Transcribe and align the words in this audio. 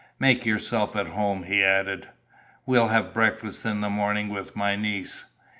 "Make 0.17 0.47
yourself 0.47 0.95
at 0.95 1.09
home," 1.09 1.43
he 1.43 1.63
added. 1.63 2.09
"We'll 2.65 2.87
have 2.87 3.13
breakfast 3.13 3.67
in 3.67 3.81
the 3.81 3.89
morning 3.91 4.29
with 4.29 4.55
my 4.55 4.75
niece." 4.75 5.25